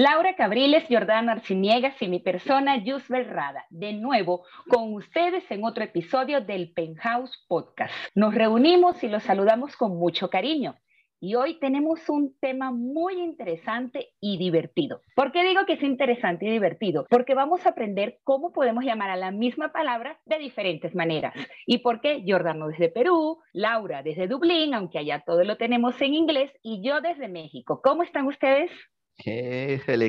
[0.00, 5.84] Laura Cabriles, Jordana Arciniegas y mi persona, Yusbel Rada, de nuevo con ustedes en otro
[5.84, 7.92] episodio del Penthouse Podcast.
[8.14, 10.74] Nos reunimos y los saludamos con mucho cariño.
[11.20, 15.02] Y hoy tenemos un tema muy interesante y divertido.
[15.14, 17.04] ¿Por qué digo que es interesante y divertido?
[17.10, 21.34] Porque vamos a aprender cómo podemos llamar a la misma palabra de diferentes maneras.
[21.66, 26.14] ¿Y por qué Jordano desde Perú, Laura desde Dublín, aunque allá todo lo tenemos en
[26.14, 27.82] inglés, y yo desde México?
[27.84, 28.70] ¿Cómo están ustedes?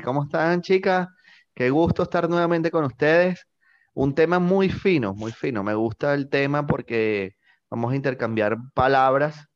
[0.03, 1.07] ¿Cómo están, chicas?
[1.53, 3.45] Qué gusto estar nuevamente con ustedes.
[3.93, 5.63] Un tema muy fino, muy fino.
[5.63, 7.35] Me gusta el tema porque
[7.69, 9.47] vamos a intercambiar palabras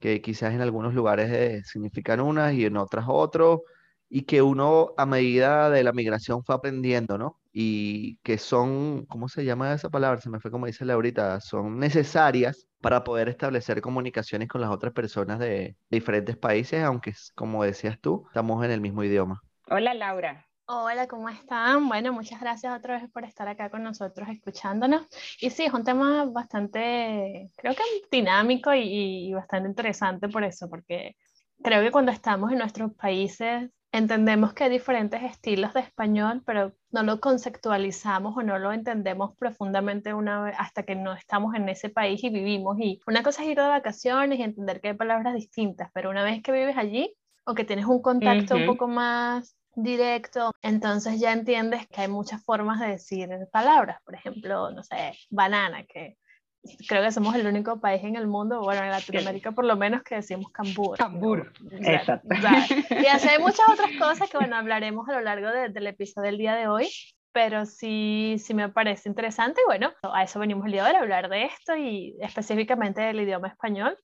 [0.00, 3.60] que quizás en algunos lugares eh, significan unas y en otras otros,
[4.08, 7.40] y que uno a medida de la migración fue aprendiendo, ¿no?
[7.52, 10.20] Y que son, ¿cómo se llama esa palabra?
[10.20, 14.92] Se me fue como dice ahorita, son necesarias para poder establecer comunicaciones con las otras
[14.92, 19.42] personas de diferentes países, aunque, como decías tú, estamos en el mismo idioma.
[19.68, 20.48] Hola, Laura.
[20.70, 21.88] Hola, ¿cómo están?
[21.88, 25.06] Bueno, muchas gracias otra vez por estar acá con nosotros escuchándonos.
[25.40, 31.16] Y sí, es un tema bastante, creo que dinámico y, bastante interesante por eso, porque
[31.62, 36.72] creo que cuando estamos en nuestros países entendemos que hay diferentes estilos de español, pero
[36.90, 41.68] no lo conceptualizamos o no lo entendemos profundamente una vez hasta que no estamos en
[41.68, 42.78] ese país y vivimos.
[42.80, 46.24] Y una cosa es ir de vacaciones y entender que hay palabras distintas, pero una
[46.24, 51.32] vez que vives allí o que tienes un contacto un poco más directo, entonces ya
[51.32, 56.18] entiendes que hay muchas formas de decir palabras, por ejemplo, no sé, banana, que
[56.86, 60.02] creo que somos el único país en el mundo, bueno, en Latinoamérica por lo menos,
[60.02, 60.98] que decimos cambur.
[60.98, 62.28] Cambur, exacto.
[62.90, 66.38] Y así hay muchas otras cosas que, bueno, hablaremos a lo largo del episodio del
[66.38, 66.88] día de hoy,
[67.32, 69.60] pero sí, sí me parece interesante.
[69.62, 73.00] Y bueno, a eso venimos el día de hoy, a hablar de esto y específicamente
[73.00, 73.96] del idioma español,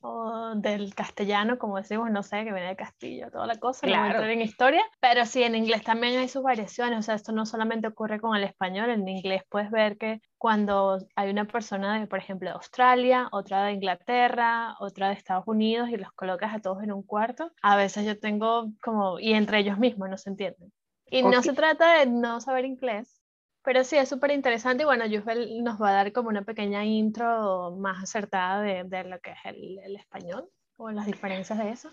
[0.00, 4.20] o del castellano, como decimos, no sé, que viene de Castillo, toda la cosa, claro.
[4.20, 7.46] no en historia, pero sí, en inglés también hay sus variaciones, o sea, esto no
[7.46, 12.06] solamente ocurre con el español, en inglés puedes ver que cuando hay una persona de,
[12.06, 16.60] por ejemplo, de Australia, otra de Inglaterra, otra de Estados Unidos y los colocas a
[16.60, 20.30] todos en un cuarto, a veces yo tengo como, y entre ellos mismos no se
[20.30, 20.72] entienden.
[21.12, 23.19] Y no se trata de no saber inglés,
[23.62, 26.84] pero sí, es súper interesante y bueno, Yusbel nos va a dar como una pequeña
[26.84, 31.70] intro más acertada de, de lo que es el, el, español o las diferencias de
[31.70, 31.90] eso.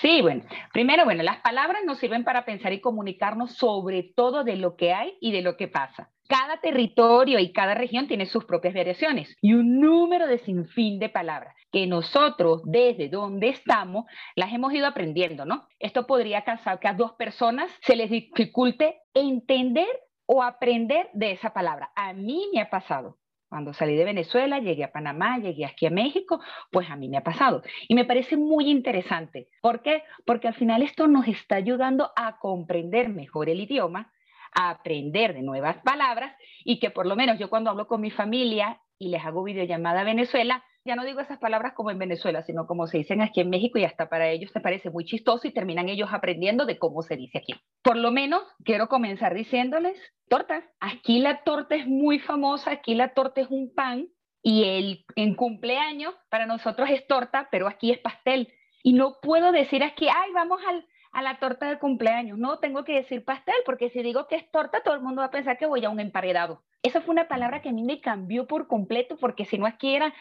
[0.00, 4.56] Sí, bueno, primero, bueno, las palabras nos sirven para pensar y comunicarnos sobre todo de
[4.56, 6.10] lo que hay y de lo que pasa.
[6.26, 11.10] Cada territorio y cada región tiene sus propias variaciones y un número de sinfín de
[11.10, 15.68] palabras que nosotros desde donde estamos las hemos ido aprendiendo, ¿no?
[15.78, 19.88] Esto podría causar que a dos personas se les dificulte entender
[20.26, 21.90] o aprender de esa palabra.
[21.94, 23.18] A mí me ha pasado.
[23.48, 26.40] Cuando salí de Venezuela, llegué a Panamá, llegué aquí a México,
[26.72, 27.62] pues a mí me ha pasado.
[27.86, 29.48] Y me parece muy interesante.
[29.62, 30.02] ¿Por qué?
[30.26, 34.12] Porque al final esto nos está ayudando a comprender mejor el idioma,
[34.52, 38.10] a aprender de nuevas palabras y que por lo menos yo cuando hablo con mi
[38.10, 42.42] familia y les hago videollamada a Venezuela, ya no digo esas palabras como en Venezuela,
[42.42, 45.48] sino como se dicen aquí en México y hasta para ellos te parece muy chistoso
[45.48, 47.54] y terminan ellos aprendiendo de cómo se dice aquí.
[47.82, 50.62] Por lo menos quiero comenzar diciéndoles torta.
[50.80, 54.08] Aquí la torta es muy famosa, aquí la torta es un pan
[54.42, 58.52] y el en cumpleaños para nosotros es torta, pero aquí es pastel.
[58.82, 62.36] Y no puedo decir aquí, ay, vamos al, a la torta de cumpleaños.
[62.36, 65.28] No, tengo que decir pastel, porque si digo que es torta, todo el mundo va
[65.28, 66.62] a pensar que voy a un emparedado.
[66.82, 69.94] Esa fue una palabra que a mí me cambió por completo, porque si no aquí
[69.94, 70.12] era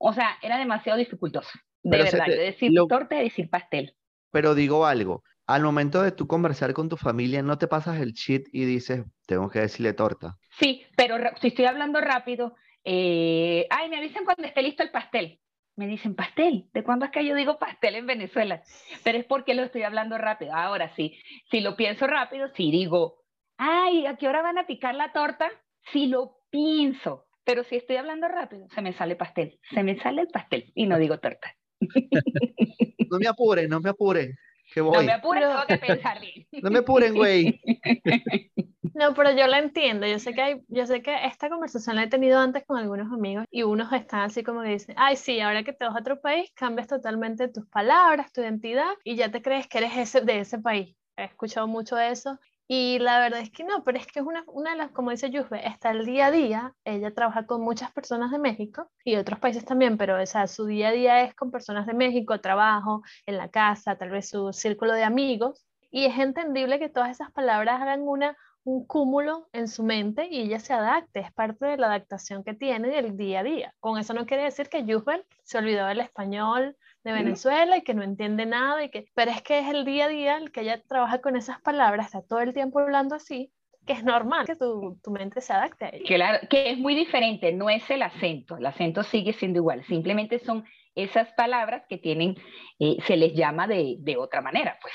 [0.00, 1.50] o sea, era demasiado dificultoso.
[1.82, 3.94] De verdad, de decir torta y decir pastel.
[4.32, 8.14] Pero digo algo, al momento de tú conversar con tu familia, ¿no te pasas el
[8.14, 10.38] cheat y dices, tengo que decirle torta?
[10.58, 15.38] Sí, pero si estoy hablando rápido, eh, ay, me avisan cuando esté listo el pastel.
[15.76, 18.62] Me dicen, pastel, ¿de cuándo es que yo digo pastel en Venezuela?
[19.04, 20.54] Pero es porque lo estoy hablando rápido.
[20.54, 21.18] Ahora sí,
[21.50, 23.22] si lo pienso rápido, si digo,
[23.58, 25.50] ay, ¿a qué hora van a picar la torta?
[25.92, 30.22] Si lo pienso, pero si estoy hablando rápido, se me sale pastel, se me sale
[30.22, 31.54] el pastel y no digo torta.
[33.10, 34.36] No me apuren, no me apuren.
[34.72, 34.98] Que voy.
[34.98, 36.46] No me apuren, tengo que pensar bien.
[36.62, 37.60] No me apuren, güey.
[38.94, 40.06] No, pero yo la entiendo.
[40.06, 43.12] Yo sé que hay, yo sé que esta conversación la he tenido antes con algunos
[43.12, 46.00] amigos y unos están así como que dicen, ay, sí, ahora que te vas a
[46.00, 50.20] otro país, cambias totalmente tus palabras, tu identidad y ya te crees que eres ese,
[50.20, 50.96] de ese país.
[51.16, 52.38] He escuchado mucho eso
[52.72, 55.10] y la verdad es que no, pero es que es una, una de las, como
[55.10, 59.16] dice Yusbe, está el día a día, ella trabaja con muchas personas de México y
[59.16, 62.40] otros países también, pero o sea, su día a día es con personas de México,
[62.40, 67.10] trabajo, en la casa, tal vez su círculo de amigos, y es entendible que todas
[67.10, 71.66] esas palabras hagan una, un cúmulo en su mente y ella se adapte, es parte
[71.66, 73.74] de la adaptación que tiene del día a día.
[73.80, 77.94] Con eso no quiere decir que Yusbel se olvidó del español de Venezuela y que
[77.94, 80.60] no entiende nada, y que, pero es que es el día a día el que
[80.60, 83.52] ella trabaja con esas palabras, está todo el tiempo hablando así,
[83.86, 86.04] que es normal que tu, tu mente se adapte a ello.
[86.06, 90.38] Claro, que es muy diferente, no es el acento, el acento sigue siendo igual, simplemente
[90.38, 90.64] son
[90.94, 92.36] esas palabras que tienen,
[92.78, 94.92] eh, se les llama de, de otra manera, pues.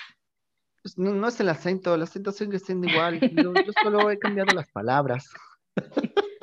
[0.83, 3.19] Pues no, no es el acento, el acento sigue siendo igual.
[3.43, 5.27] Yo, yo solo he cambiado las palabras.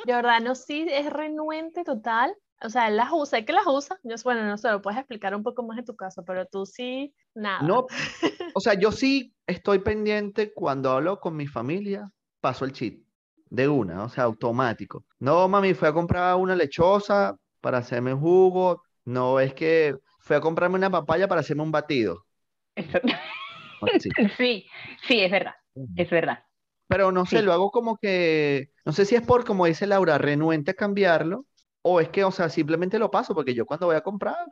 [0.05, 2.35] Jordano sí es renuente total.
[2.65, 3.99] O sea, él las usa, ¿y que las usa?
[4.03, 6.67] Yo, bueno, no sé, lo puedes explicar un poco más en tu caso, pero tú
[6.67, 7.63] sí, nada.
[7.63, 7.87] No,
[8.55, 12.11] o sea, yo sí estoy pendiente cuando hablo con mi familia,
[12.41, 12.99] paso el cheat
[13.51, 15.05] de una, o sea, automático.
[15.19, 18.83] No, mami, fui a comprar una lechosa para hacerme jugo.
[19.05, 22.25] No, es que fui a comprarme una papaya para hacerme un batido.
[22.77, 24.11] Sí.
[24.37, 24.67] Sí,
[25.09, 25.55] sí, es verdad,
[25.97, 26.45] es verdad.
[26.87, 27.45] Pero no sé, Sí.
[27.45, 31.47] lo hago como que, no sé si es por, como dice Laura, renuente a cambiarlo,
[31.83, 34.47] o es que, o sea, simplemente lo paso, porque yo cuando voy a comprar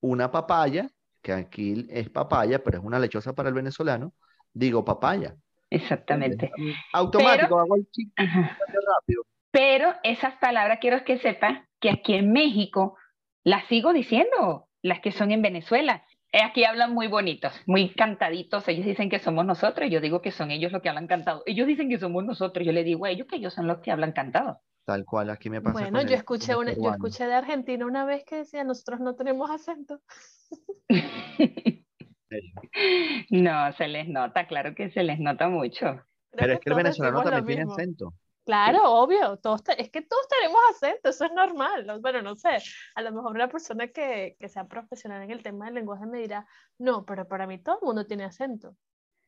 [0.00, 0.90] una papaya,
[1.22, 4.12] que aquí es papaya, pero es una lechosa para el venezolano,
[4.52, 5.34] digo papaya.
[5.70, 6.52] Exactamente.
[6.92, 9.22] Automático, hago el rápido.
[9.50, 12.96] Pero esas palabras quiero que sepan que aquí en México
[13.44, 16.04] las sigo diciendo, las que son en Venezuela.
[16.32, 18.66] Eh, Aquí hablan muy bonitos, muy cantaditos.
[18.68, 21.42] Ellos dicen que somos nosotros, y yo digo que son ellos los que hablan cantado.
[21.46, 23.92] Ellos dicen que somos nosotros, yo le digo a ellos que ellos son los que
[23.92, 24.60] hablan cantado.
[24.84, 27.86] Tal cual, aquí me pasa Bueno, con yo el- escuché, una, yo escuché de Argentina
[27.86, 30.00] una vez que decía, nosotros no tenemos acento.
[33.30, 35.86] No, se les nota, claro que se les nota mucho.
[35.86, 38.12] Creo Pero es que el venezolano también tiene acento.
[38.44, 41.86] Claro, obvio, todos te- es que todos tenemos acento, eso es normal.
[41.86, 42.00] ¿no?
[42.00, 42.58] Bueno, no sé,
[42.94, 46.18] a lo mejor una persona que, que sea profesional en el tema del lenguaje me
[46.18, 46.46] dirá,
[46.78, 48.76] no, pero para mí todo el mundo tiene acento.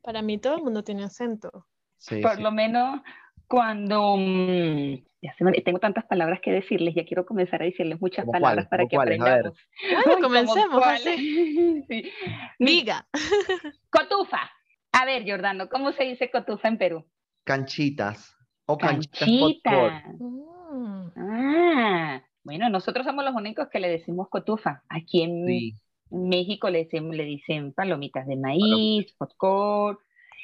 [0.02, 1.66] Para mí todo el mundo tiene acento.
[1.96, 2.42] Sí, Por sí.
[2.42, 3.00] lo menos
[3.48, 8.00] cuando mm, ya se me- tengo tantas palabras que decirles, ya quiero comenzar a decirles
[8.00, 9.20] muchas ¿Cómo palabras para ¿Cómo que ver.
[9.20, 9.58] aprendamos.
[9.82, 11.84] Bueno, Uy, ¿cómo comencemos así.
[11.88, 12.10] Sí.
[12.58, 13.06] Diga.
[13.90, 14.50] Cotufa.
[14.92, 17.04] A ver, Jordano, ¿cómo se dice cotufa en Perú?
[17.44, 18.34] Canchitas
[18.66, 20.02] o canchitas.
[20.18, 24.82] Mm, Ah, bueno, nosotros somos los únicos que le decimos cotufa.
[24.88, 25.72] Aquí en Sí.
[26.10, 29.98] México le dicen, le dicen palomitas de maíz, popcorn.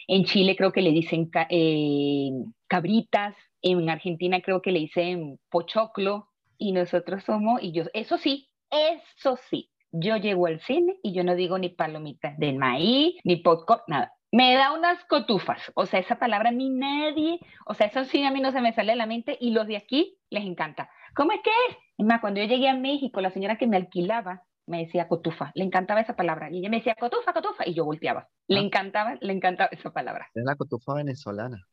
[0.06, 2.30] En Chile creo que le dicen eh,
[2.68, 3.34] cabritas.
[3.60, 6.28] En Argentina creo que le dicen pochoclo.
[6.58, 9.70] Y nosotros somos, y yo, eso sí, eso sí.
[9.90, 14.12] Yo llego al cine y yo no digo ni palomitas de maíz, ni popcorn, nada.
[14.30, 15.72] Me da unas cotufas.
[15.74, 18.72] O sea, esa palabra a nadie, o sea, eso sí a mí no se me
[18.72, 20.88] sale de la mente y los de aquí les encanta.
[21.14, 21.76] ¿Cómo es que es?
[21.98, 25.50] Es más, cuando yo llegué a México, la señora que me alquilaba me decía cotufa,
[25.54, 26.50] le encantaba esa palabra.
[26.50, 28.28] Y ella me decía cotufa, cotufa, y yo volteaba.
[28.48, 28.62] Le Ah.
[28.62, 30.28] encantaba, le encantaba esa palabra.
[30.34, 31.66] Es la cotufa venezolana.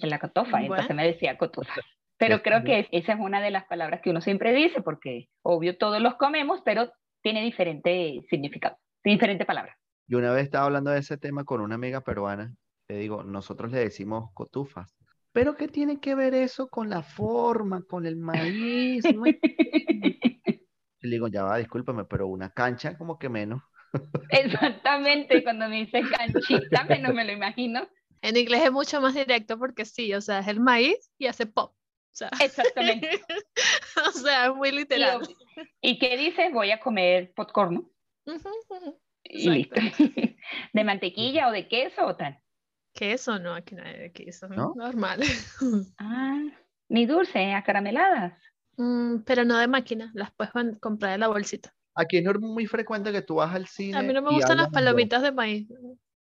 [0.00, 1.02] Soy la cotufa, y entonces Bueno.
[1.02, 1.72] me decía cotufa.
[2.18, 5.28] Pero creo que es- esa es una de las palabras que uno siempre dice, porque
[5.42, 9.76] obvio todos los comemos, pero tiene diferente significado, diferente palabra.
[10.06, 12.54] Yo una vez estaba hablando de ese tema con una amiga peruana.
[12.88, 14.94] Le digo, nosotros le decimos cotufas.
[15.32, 19.04] ¿Pero qué tiene que ver eso con la forma, con el maíz?
[19.14, 20.08] No entiendo".
[21.02, 23.62] Y le digo, ya va, discúlpame, pero una cancha como que menos.
[24.30, 27.88] Exactamente, cuando me dice canchita, menos me lo imagino.
[28.22, 31.46] En inglés es mucho más directo porque sí, o sea, es el maíz y hace
[31.46, 31.74] pop.
[31.74, 33.20] O sea, Exactamente.
[34.06, 35.22] o sea, es muy literal.
[35.80, 36.52] ¿Y qué dices?
[36.52, 37.90] Voy a comer popcorn.
[39.24, 39.80] Y listo.
[40.72, 42.38] ¿De mantequilla o de queso o tal?
[42.94, 44.74] Queso, no, aquí no hay de queso, ¿No?
[44.76, 45.20] normal.
[45.98, 46.42] Ah,
[46.88, 48.38] ni dulce, acarameladas.
[48.76, 51.74] Mm, pero no de máquina, las puedes van- comprar en la bolsita.
[51.94, 54.70] Aquí es muy frecuente que tú vas al cine A mí no me gustan las
[54.70, 55.68] palomitas de maíz.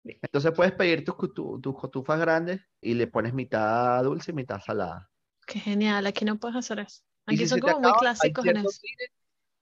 [0.05, 4.61] Entonces puedes pedir tus, cotu- tus cotufas grandes y le pones mitad dulce y mitad
[4.61, 5.11] salada.
[5.47, 7.03] Qué genial, aquí no puedes hacer eso.
[7.27, 8.81] Aquí si son como muy acaba, clásicos en eso.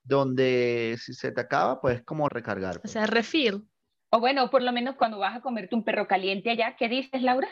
[0.05, 2.79] donde si se te acaba, puedes como recargar.
[2.79, 2.93] O pues.
[2.93, 3.69] sea, refill,
[4.11, 7.21] O bueno, por lo menos cuando vas a comerte un perro caliente allá, ¿qué dices,
[7.23, 7.49] Laura?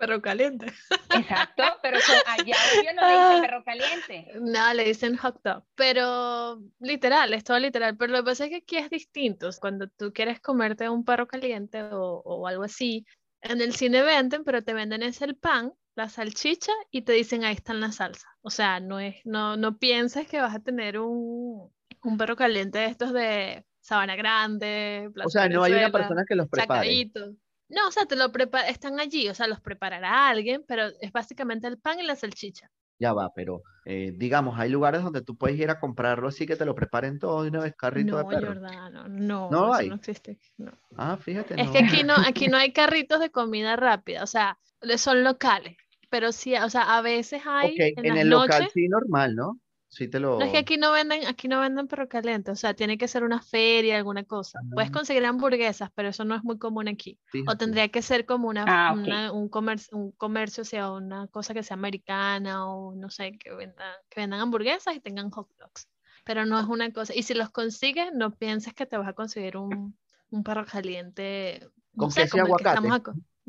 [0.00, 0.66] Pero caliente.
[1.14, 4.32] Exacto, pero allá obvio no le dicen perro caliente.
[4.40, 7.96] No, le dicen hot dog, pero literal, es todo literal.
[7.96, 9.50] Pero lo que pasa es que aquí es distinto.
[9.60, 13.06] Cuando tú quieres comerte un perro caliente o, o algo así,
[13.42, 17.44] en el cine venden, pero te venden es el pan, la salchicha y te dicen
[17.44, 18.30] ahí están las salsas.
[18.42, 21.70] O sea, no es, no, no pienses que vas a tener un,
[22.02, 26.24] un perro caliente de estos de Sabana Grande, Plaza O sea, no hay una persona
[26.26, 26.80] que los prepare.
[26.80, 27.34] Chacarito.
[27.70, 31.12] No, o sea, te lo prepara, están allí, o sea, los preparará alguien, pero es
[31.12, 32.70] básicamente el pan y la salchicha.
[32.98, 36.56] Ya va, pero eh, digamos, hay lugares donde tú puedes ir a comprarlo así que
[36.56, 38.54] te lo preparen todo de una vez, carrito de perro.
[38.54, 39.88] Jordano, no, ¿No hay?
[39.88, 40.38] no existe.
[40.56, 40.72] no.
[40.96, 41.72] Ah, fíjate, Es no.
[41.72, 44.58] que aquí no, aquí no hay carritos de comida rápida, o sea,
[44.96, 45.76] son locales.
[46.08, 49.34] pero sí, o sea, a veces hay Ok, en en las el local sí normal,
[49.36, 49.58] ¿no?
[49.90, 50.38] Sí te lo...
[50.38, 53.08] No es que aquí no venden, aquí no venden perro caliente, o sea, tiene que
[53.08, 54.60] ser una feria, alguna cosa.
[54.74, 57.18] Puedes conseguir hamburguesas, pero eso no es muy común aquí.
[57.20, 57.58] O Fíjate.
[57.58, 59.08] tendría que ser como una, Ah, ok.
[59.08, 63.32] una- un comercio, un comercio, o sea, una cosa que sea americana o no sé,
[63.38, 65.88] que vendan, que vendan hamburguesas y tengan hot dogs.
[66.24, 67.14] Pero no es una cosa.
[67.14, 69.96] Y si los consigues, no pienses que te vas a conseguir un,
[70.30, 72.88] un perro caliente, no Con sé, queso y aguacate.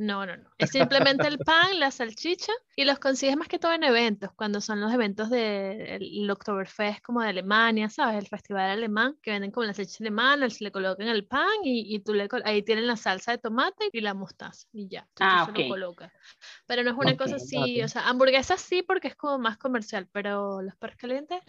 [0.02, 0.50] No, no, no.
[0.58, 4.60] Es simplemente el pan, la salchicha y los consigues más que todo en eventos, cuando
[4.60, 8.18] son los eventos del Oktoberfest como de Alemania, ¿sabes?
[8.18, 11.96] El festival alemán, que venden como la salchicha alemana, se le colocan el pan y,
[11.96, 15.04] y tú le, ahí tienen la salsa de tomate y la mostaza y ya.
[15.14, 16.12] tú- tú Ah, se lo colocas.
[16.66, 17.18] Pero no es una Ok.
[17.20, 17.86] cosa así, Tomate.
[17.86, 21.42] o sea, hamburguesas sí porque es como más comercial, pero los perros calientes,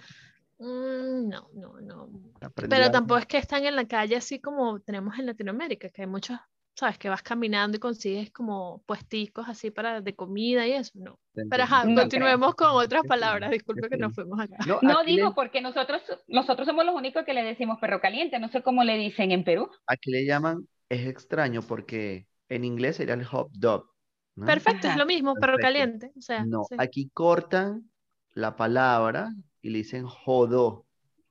[0.58, 2.08] mm, no, no, no.
[2.40, 6.02] Aprendí Pero tampoco es que están en la calle así como tenemos en Latinoamérica, que
[6.02, 6.38] hay muchos,
[6.74, 11.18] sabes, que vas caminando y consigues como puesticos así para de comida y eso, no.
[11.48, 14.56] Pero ajá, continuemos con otras palabras, disculpe que nos fuimos acá.
[14.66, 18.00] No, No aquí le- digo porque nosotros, nosotros somos los únicos que le decimos perro
[18.00, 19.70] caliente, no sé cómo le dicen en Perú.
[19.86, 23.90] Aquí le llaman, es extraño porque en inglés sería el hot dog,
[24.36, 24.46] ¿no?
[24.46, 24.98] Perfecto, es Ajá.
[24.98, 25.62] lo mismo, Perfecto.
[25.62, 26.76] caliente, o sea, No, sí.
[26.78, 27.90] aquí cortan
[28.34, 30.86] la palabra y le dicen jodó.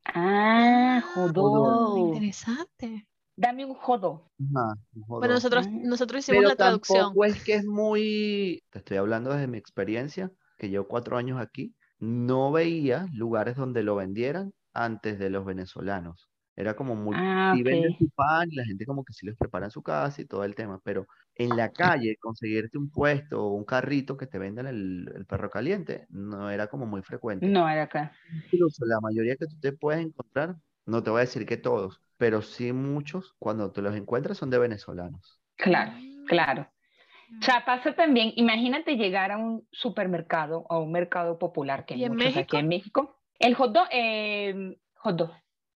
[0.06, 1.98] Ah, Ah, jodó.
[1.98, 3.08] interesante.
[3.42, 4.28] Dame un jodo.
[4.40, 5.20] Ajá, un jodó.
[5.20, 5.72] Bueno, nosotros, Ah.
[5.84, 7.14] nosotros hicimos Pero la traducción.
[7.14, 11.40] tampoco es que es muy, te estoy hablando desde mi experiencia, que llevo cuatro años
[11.40, 16.30] aquí, no veía lugares donde lo vendieran antes de los venezolanos.
[16.56, 17.98] Era como muy, Ah, sí venden ok.
[17.98, 20.44] su pan y la gente como que sí los prepara en su casa y todo
[20.44, 21.06] el tema, pero
[21.36, 25.50] en la calle conseguirte un puesto o un carrito que te vendan el, el perro
[25.50, 27.54] caliente no era como muy frecuente.
[27.54, 28.16] No era acá.
[28.30, 32.02] Incluso la mayoría que tú te puedes encontrar, no te voy a decir que todos,
[32.18, 35.40] pero sí muchos, cuando te los encuentras son de venezolanos.
[35.56, 35.94] Claro,
[36.28, 36.68] claro.
[37.40, 41.94] O sea, pasa también, imagínate llegar a un supermercado o a un mercado popular que
[41.94, 43.22] hay ¿Y en muchos aquí en México.
[43.40, 45.32] El hot dog, eh, hot dog,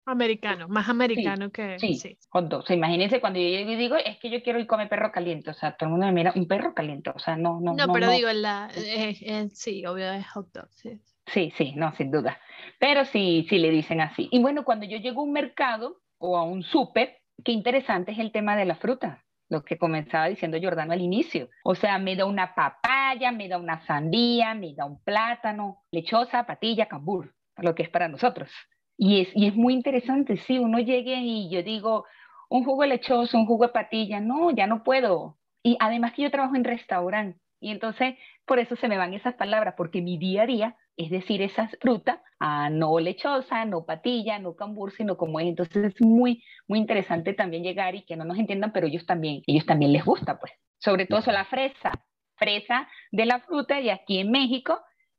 [0.04, 2.18] Americano, más americano que sí, sí.
[2.30, 2.62] hot dog.
[2.62, 4.88] O sea, imagínense cuando yo llego y digo, es que yo quiero ir a comer
[4.88, 5.50] perro caliente.
[5.50, 7.10] O sea, todo el mundo me mira, un perro caliente.
[7.10, 8.12] O sea, no, no, No, no, pero no.
[8.12, 11.00] digo, la, eh, eh, sí, obvio es hot dog, sí.
[11.32, 12.38] Sí, sí, no, sin duda.
[12.78, 14.28] Pero sí, sí le dicen así.
[14.30, 18.18] Y bueno, cuando yo llego a un mercado o a un súper, qué interesante es
[18.18, 21.48] el tema de la fruta, lo que comenzaba diciendo Jordano al inicio.
[21.64, 26.44] O sea, me da una papaya, me da una sandía, me da un plátano, lechosa,
[26.44, 28.50] patilla, cambur, lo que es para nosotros.
[28.98, 32.04] Y es, y es muy interesante, sí, uno llegue y yo digo,
[32.50, 35.38] un jugo de lechoso, un jugo de patilla, no, ya no puedo.
[35.62, 37.40] Y además que yo trabajo en restaurante.
[37.58, 41.10] Y entonces, por eso se me van esas palabras, porque mi día a día es
[41.10, 45.46] decir esas frutas, a no lechosa, no patilla, no cambur, sino como es.
[45.46, 49.42] Entonces es muy, muy interesante también llegar y que no nos entiendan, pero ellos también,
[49.46, 50.52] ellos también les gusta, pues.
[50.78, 51.92] Sobre todo eso, la fresa,
[52.36, 54.78] fresa de la fruta, y aquí en México,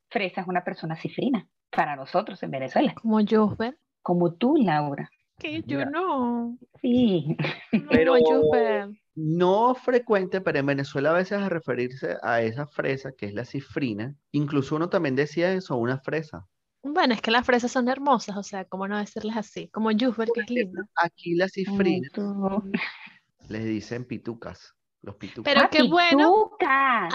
[0.10, 3.78] fresa es una persona cifrina, para nosotros en Venezuela, Como Jusber.
[4.02, 5.10] como tú, Laura.
[5.40, 6.58] Que yo no.
[6.82, 7.36] Sí,
[7.72, 8.90] No, Pero- Jusber.
[9.16, 13.46] No frecuente, pero en Venezuela a veces a referirse a esa fresa, que es la
[13.46, 16.48] cifrina, incluso uno también decía eso, una fresa.
[16.82, 19.70] Bueno, es que las fresas son hermosas, o sea, ¿cómo no decirles así?
[19.70, 20.86] Como Jusber, que es linda.
[20.96, 22.72] Aquí la cifrina tú.
[23.48, 25.54] les dicen pitucas, los pitucas.
[25.54, 26.52] Pero Ah, qué bueno.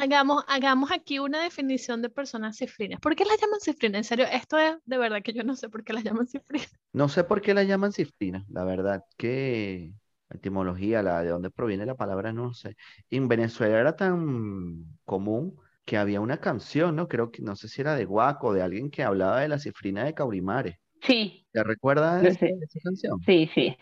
[0.00, 2.98] Hagamos, hagamos aquí una definición de personas cifrinas.
[3.00, 3.98] ¿Por qué las llaman cifrinas?
[3.98, 6.70] En serio, esto es de verdad que yo no sé por qué las llaman cifrinas.
[6.94, 9.92] No sé por qué la llaman cifrina, la verdad que
[10.30, 12.76] etimología, la, de dónde proviene la palabra, no sé.
[13.10, 17.08] En Venezuela era tan común que había una canción, ¿no?
[17.08, 20.04] Creo que, no sé si era de Guaco, de alguien que hablaba de la cifrina
[20.04, 20.80] de Caurimare.
[21.02, 22.28] Sí, ¿Te recuerdas de
[22.60, 23.20] esa canción?
[23.26, 23.76] sí, sí.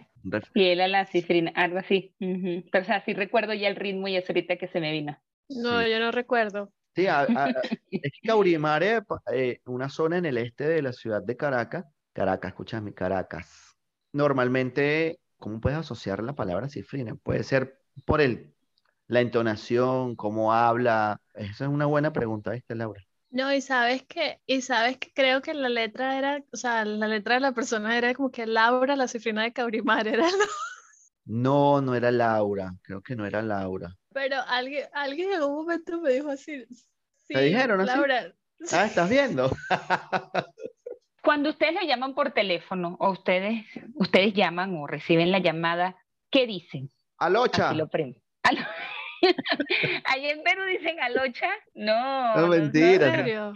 [0.54, 2.14] Él a la cifrina, algo así.
[2.18, 5.18] Pero, o sea, sí recuerdo ya el ritmo y eso ahorita que se me vino.
[5.48, 5.90] No, Sí.
[5.90, 6.72] yo no recuerdo.
[6.94, 7.24] Sí, a-
[7.90, 12.50] es que Caurimare, eh, una zona en el este de la ciudad de Caracas, Caracas,
[12.50, 13.76] escúchame, Caracas.
[14.12, 17.14] Normalmente, ¿cómo puedes asociar la palabra cifrina?
[17.16, 18.54] Puede ser por el,
[19.08, 21.20] la entonación, cómo habla.
[21.34, 23.02] Esa es una buena pregunta, ¿viste, Laura?
[23.30, 27.06] No, y sabes que, y sabes que creo que la letra era, o sea, la
[27.08, 30.44] letra de la persona era como que Laura, la cifrina de Cabrimar, era, ¿no?
[31.26, 33.96] No, no era Laura, creo que no era Laura.
[34.12, 36.64] Pero alguien, alguien en un momento me dijo así,
[37.30, 37.98] ¿Te sí, dijeron así?
[37.98, 38.34] Laura,
[38.72, 39.50] Ah, ¿estás viendo?
[41.36, 45.94] Cuando ustedes lo llaman por teléfono o ustedes, ustedes llaman o reciben la llamada,
[46.30, 46.90] ¿qué dicen?
[47.18, 47.68] Alocha.
[47.68, 48.18] Así lo prendo.
[48.42, 48.62] Alo-
[50.06, 51.50] Allá en Perú dicen alocha.
[51.74, 53.20] No, No, no, mentira.
[53.20, 53.52] ¿en no.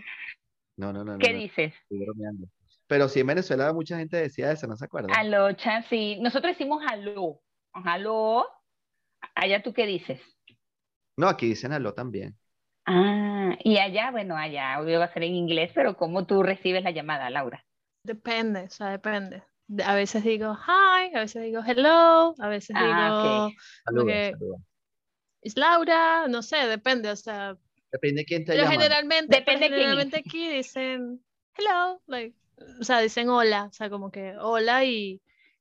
[0.76, 1.72] No, no, no, no, ¿Qué no, dices?
[1.72, 2.48] estoy bromeando.
[2.86, 5.16] Pero sí en Venezuela mucha gente decía eso, ¿no se acuerdan?
[5.18, 6.18] Alocha, sí.
[6.20, 7.40] Nosotros decimos aló.
[7.72, 8.46] Aló.
[9.34, 10.20] Allá tú qué dices.
[11.16, 12.36] No, aquí dicen aló también.
[12.84, 16.84] Ah, y allá, bueno, allá obvio va a ser en inglés, pero ¿cómo tú recibes
[16.84, 17.64] la llamada, Laura?
[18.02, 19.42] Depende, o sea, depende.
[19.66, 23.56] De- A veces digo hi, a veces digo hello, a veces Ah, digo ok.
[23.84, 24.60] Saludos, que- saludos.
[25.42, 27.56] es Laura, no sé, depende, o sea,
[27.92, 28.72] Depende de quién te pero llama.
[28.72, 31.24] generalmente, pero Depende quién generalmente aquí dicen
[31.56, 32.36] hello, like,
[32.80, 35.20] o sea, dicen hola, o sea, como que hola y,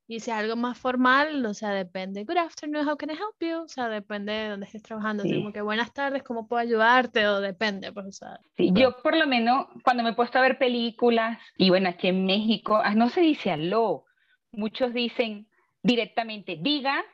[0.10, 3.62] y si algo más formal, o sea, depende, good afternoon, how can I help you?
[3.62, 5.40] O sea, depende de dónde estés trabajando, o sea, Sí.
[5.40, 7.28] como que buenas tardes, ¿cómo puedo ayudarte?
[7.28, 10.42] O depende, pues, o sea, Sí, yo por lo menos cuando me he puesto a
[10.42, 14.06] ver películas, y bueno, aquí en México, ah, no se dice aló,
[14.52, 15.48] muchos dicen
[15.84, 17.06] directamente, diga,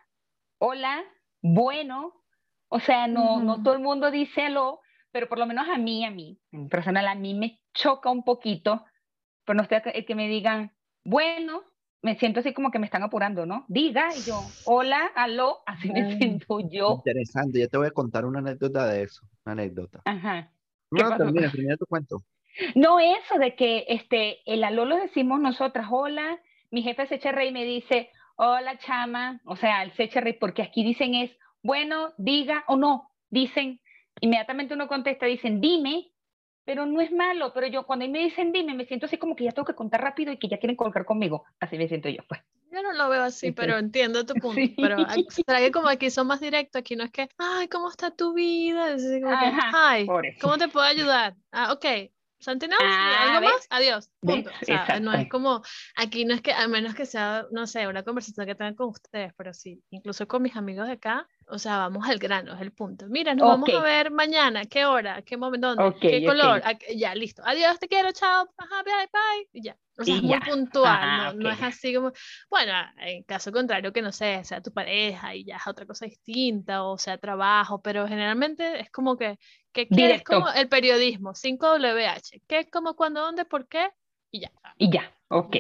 [0.59, 1.03] hola,
[1.41, 2.23] bueno,
[2.69, 3.63] o sea, no, no Ujú.
[3.63, 4.79] todo el mundo dice aló,
[5.11, 8.23] pero por lo menos a mí, a mí, en personal, a mí me choca un
[8.23, 8.85] poquito,
[9.43, 10.71] pero no estoy que me digan,
[11.03, 11.61] bueno,
[12.05, 13.65] me siento así como que me están apurando, ¿no?
[13.67, 17.01] Diga, y yo, hola, aló, así me siento yo.
[17.03, 19.25] Interesante, yo te voy a contar una anécdota de eso.
[19.43, 20.01] Una anécdota.
[20.05, 20.51] Ajá.
[20.95, 22.23] ¿Qué No, termina, termina tu cuento.
[22.75, 27.29] No, eso de que este, el aló lo decimos nosotras, hola, mi jefe se echa
[27.29, 30.83] a reír y me dice, hola chama, o sea, él se echa reír porque aquí
[30.83, 31.31] dicen es,
[31.63, 33.81] bueno, diga o no, dicen,
[34.21, 36.11] inmediatamente uno contesta, dicen, dime,
[36.65, 39.45] pero no es malo, pero yo cuando me dicen dime, me siento así como que
[39.45, 42.23] ya tengo que contar rápido y que ya quieren colgar conmigo, así me siento yo,
[42.27, 42.41] pues.
[42.71, 44.59] Yo no lo veo así, Entonces, pero entiendo tu punto.
[44.59, 44.75] sí.
[44.75, 48.33] Pero que como aquí son más directos, aquí no es que, ay, ¿cómo está tu
[48.33, 48.91] vida?
[48.91, 50.41] Es como Ajá, eso.
[50.41, 51.35] ¿cómo te puedo ayudar?
[51.51, 52.11] Ah, ok.
[52.47, 52.67] Else?
[52.81, 53.51] Ah, ¿Algo ¿ves?
[53.53, 53.67] más?
[53.69, 54.09] Adiós.
[54.21, 54.35] ¿Ves?
[54.35, 54.51] Punto.
[54.61, 55.61] O sea, no es como,
[55.95, 58.89] aquí no es que, a menos que sea, no sé, una conversación que tengan con
[58.89, 62.61] ustedes, pero sí, incluso con mis amigos de acá, o sea, vamos al grano, es
[62.61, 63.05] el punto.
[63.07, 65.21] Mira, nos vamos a ver mañana, ¿qué hora?
[65.21, 65.75] ¿Qué momento?
[65.75, 65.83] ¿Dónde?
[65.83, 66.25] Ok, ¿Qué ok.
[66.25, 66.61] color?
[66.65, 67.41] Ah, Ya, listo.
[67.45, 68.47] Adiós, te quiero, chao.
[68.57, 69.49] Ajá, bye, bye.
[69.53, 69.77] Y ya.
[69.97, 72.11] O sea, Y es muy puntual, Ah, no, no es así como,
[72.49, 76.05] bueno, en caso contrario que no sé, sea tu pareja y ya es otra cosa
[76.05, 79.39] distinta o sea trabajo, pero generalmente es como que,
[79.75, 80.31] que ¿qué es Directo.
[80.31, 83.89] como el periodismo, 5WH, ¿qué es como cuándo, dónde, por qué?
[84.31, 84.51] Y ya.
[84.77, 85.57] Y ya, ok.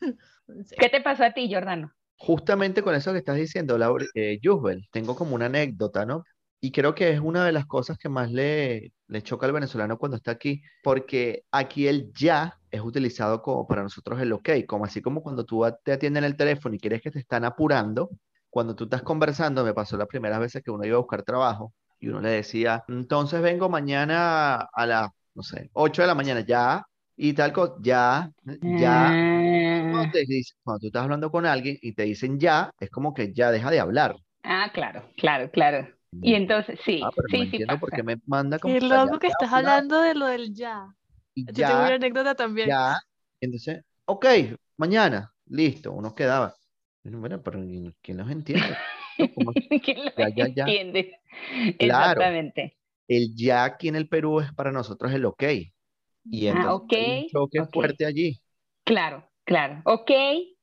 [0.64, 0.76] Sí.
[0.78, 1.92] ¿Qué te pasó a ti, Jordano?
[2.16, 6.24] Justamente con eso que estás diciendo, Laura, eh, Yusbel, tengo como una anécdota, ¿no?
[6.58, 9.98] Y creo que es una de las cosas que más le, le choca al venezolano
[9.98, 14.86] cuando está aquí, porque aquí el ya es utilizado como para nosotros el ok, como
[14.86, 18.08] así como cuando tú te atienden el teléfono y quieres que te están apurando,
[18.48, 21.74] cuando tú estás conversando, me pasó las primeras veces que uno iba a buscar trabajo
[22.00, 26.40] y uno le decía, entonces vengo mañana a las, no sé, 8 de la mañana,
[26.40, 26.82] ya,
[27.16, 28.30] y tal cosa, ya,
[28.62, 29.18] ya.
[29.88, 32.90] Cuando, Ah, te dice- cuando tú estás hablando con alguien y te dicen ya, es
[32.90, 34.16] como que ya deja de hablar.
[34.42, 35.88] Ah, claro, claro, claro.
[36.20, 37.92] Y entonces, sí, Ah, pero no sí, sí entiendo por pasa.
[37.92, 40.94] qué me manda como Qué loco que estás ya, hablando de lo del ya.
[41.34, 42.80] y Yo tengo una anécdota también.
[42.80, 42.98] ya.
[43.40, 44.26] Entonces, ok,
[44.76, 46.54] mañana, listo, uno quedaba.
[47.04, 48.76] Bueno, pero ¿y ¿quién los entiende?
[49.18, 49.52] No, como
[49.82, 50.64] ¿Quién lo Ya, ya, ya.
[50.64, 51.20] entiende?
[51.78, 52.22] Claro.
[52.22, 52.76] Exactamente.
[53.08, 55.42] el ya aquí en el Perú es para nosotros el ok.
[56.30, 58.40] Y Ah, entonces ok, hay un choque fuerte allí.
[58.84, 59.80] Claro, claro.
[59.84, 60.10] Ok,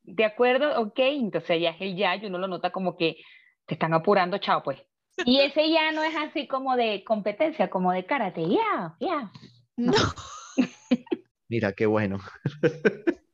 [0.04, 1.00] de acuerdo, ok.
[1.00, 3.18] Entonces ya es el ya y uno lo nota como que
[3.66, 4.80] te están apurando, chao, pues.
[5.26, 9.32] Y ese ya no es así como de competencia, como de karate, ya, ya.
[9.78, 9.92] No,
[11.50, 12.20] Mira, qué bueno.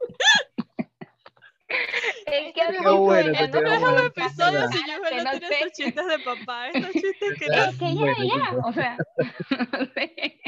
[2.31, 5.59] Es que Qué habíamos bueno, es un episodio si yo que no tiene sé.
[5.59, 7.77] esos chistes de papá, estos chistes que no.
[7.77, 8.97] que ya, ya, o sea,
[9.73, 10.39] no sé.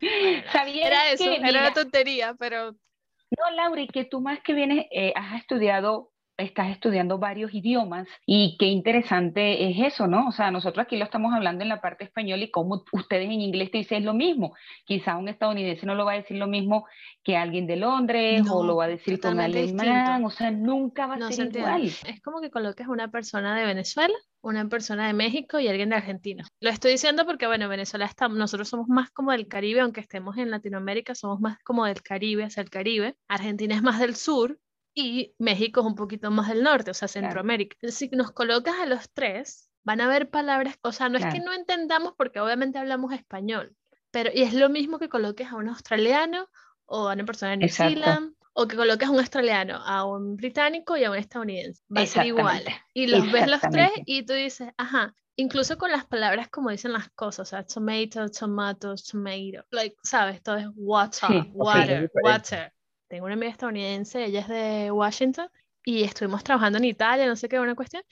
[0.52, 4.40] ¿Sabías Era eso, que, era mira, una tontería, pero No, Laura, y que tú más
[4.42, 6.10] que vienes, eh, has estudiado,
[6.40, 10.28] estás estudiando varios idiomas y qué interesante es eso, ¿no?
[10.28, 13.40] O sea, nosotros aquí lo estamos hablando en la parte española y como ustedes en
[13.40, 14.54] inglés te dicen lo mismo.
[14.84, 16.86] Quizá un estadounidense no lo va a decir lo mismo
[17.22, 21.06] que alguien de Londres o No, lo va a decir con alemán, o sea, nunca
[21.06, 21.84] va a no ser igual.
[21.84, 25.96] Es como que coloques una persona de Venezuela, una persona de México y alguien de
[25.96, 26.46] Argentina.
[26.60, 30.36] Lo estoy diciendo porque, bueno, Venezuela está, nosotros somos más como del Caribe, aunque estemos
[30.38, 33.16] en Latinoamérica, somos más como del Caribe hacia el Caribe.
[33.28, 34.58] Argentina es más del sur
[34.94, 37.26] y México es un poquito más del norte, o sea, Claro.
[37.26, 37.76] Centroamérica.
[37.90, 41.30] Si nos colocas a los tres, van a haber palabras, o sea, no es que
[41.38, 41.46] Claro.
[41.46, 43.74] no entendamos porque obviamente hablamos español,
[44.10, 46.48] pero y es lo mismo que coloques a un australiano
[46.86, 47.68] o a una persona de New.
[47.68, 51.82] Zealand o que coloques a un australiano, a un británico y a un estadounidense.
[51.96, 52.64] Va a ser igual.
[52.92, 56.92] Y los ves los tres y tú dices, ajá, incluso con las palabras como dicen
[56.92, 62.10] las cosas, o sea, tomato, tomatoes, tomato, like, sabes, todo es water, Sí, water, Diferente.
[62.24, 62.72] water.
[63.10, 65.50] Tengo una amiga estadounidense, ella es de Washington
[65.84, 68.04] y estuvimos trabajando en Italia, no sé qué, una cuestión,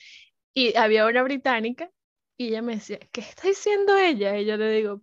[0.52, 1.88] y había una británica
[2.36, 4.36] y ella me decía, ¿qué está diciendo ella?
[4.36, 5.00] Y yo le digo,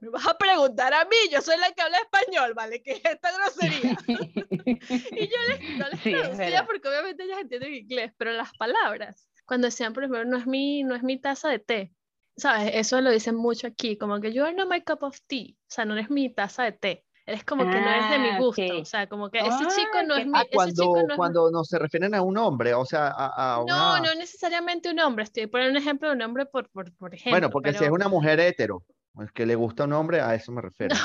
[0.00, 2.82] me vas a preguntar a mí, yo soy la que habla español, ¿vale?
[2.82, 3.96] ¿Qué es esta grosería?
[5.16, 8.52] Y yo les, no les Sí, es traducía porque obviamente ellas entienden inglés, pero las
[8.52, 11.94] palabras, cuando decían, por ejemplo, no es mi, no es mi taza de té,
[12.36, 12.72] ¿sabes?
[12.74, 15.70] Eso lo dicen mucho aquí, como que you are not my cup of tea, o
[15.70, 17.07] sea, no eres mi taza de té.
[17.28, 19.68] Eres como que no eres de mi Ah, gusto, o sea, como que ese Ah,
[19.68, 22.14] chico no qué- es mi, Ah, ese chico cuando, no es cuando no se refieren
[22.14, 24.00] a un hombre, o sea, a, a No, una...
[24.00, 27.32] no necesariamente un hombre, estoy poniendo un ejemplo de un hombre por, por, por ejemplo.
[27.32, 30.52] Bueno, porque si es una mujer hetero, pues que le gusta un hombre, a eso
[30.52, 30.96] me refiero.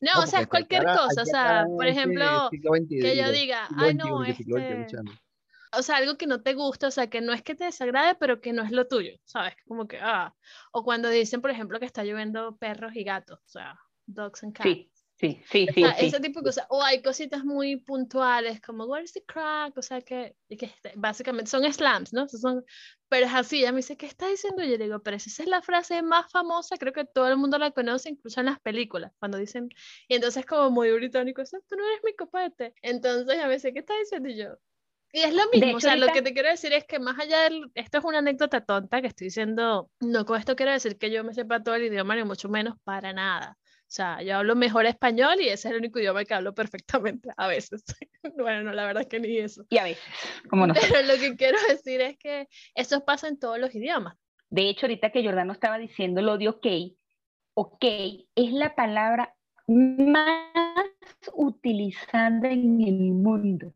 [0.00, 2.48] No, No, o sea, es cualquier cosa, o sea, por ejemplo,
[2.88, 4.86] que yo diga, ay no, este,
[5.76, 8.14] o sea, algo que no te gusta, o sea, que no es que te desagrade,
[8.14, 9.54] pero que no es lo tuyo, ¿sabes?
[9.66, 10.32] Como que, ah,
[10.70, 13.76] o cuando dicen, por ejemplo, que está lloviendo perros y gatos, o sea,
[14.06, 14.68] dogs and cats.
[14.68, 14.91] Sí,
[15.22, 16.06] sí, sí, O sí, sí.
[16.06, 16.66] ese tipo de cosas.
[16.68, 19.76] O hay cositas muy puntuales como Where's the crack?
[19.78, 22.28] O sea, que, y que este, básicamente son slams, ¿no?
[22.28, 22.64] Son,
[23.08, 23.60] pero es así.
[23.60, 24.62] Ella me dice, ¿qué está diciendo?
[24.62, 26.76] Yo le digo, pero esa es la frase más famosa.
[26.76, 29.12] Creo que todo el mundo la conoce, incluso en las películas.
[29.18, 29.68] Cuando dicen,
[30.08, 32.74] y entonces, como muy británico, "Eso, tú no eres mi copa de té".
[32.82, 34.28] Entonces, ella me dice, ¿qué está diciendo?
[34.28, 34.58] Y yo.
[35.14, 36.98] Y es lo mismo, o hecho, sea, lo que ahorita- te quiero decir es que
[36.98, 40.72] más allá del, esto es una anécdota tonta que estoy diciendo, no con esto quiero
[40.72, 43.58] decir que yo me sepa todo el idioma, ni mucho menos para nada.
[43.92, 47.28] O sea, yo hablo mejor español y ese es el único idioma que hablo perfectamente
[47.36, 47.84] a veces.
[48.38, 49.66] Bueno, no, la verdad es que ni eso.
[49.68, 50.02] Y a veces,
[50.48, 50.72] como no.
[50.72, 54.16] Pero lo que quiero decir es que eso pasa en todos los idiomas.
[54.48, 56.66] De hecho, ahorita que Jordano estaba diciendo lo de ok,
[57.52, 57.84] ok
[58.34, 59.34] es la palabra
[59.66, 60.46] más
[61.34, 63.74] utilizada en el mundo.